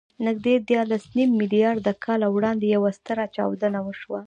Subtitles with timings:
[0.27, 4.19] نږدې دیارلسنیم میلیارده کاله وړاندې یوه ستره چاودنه وشوه.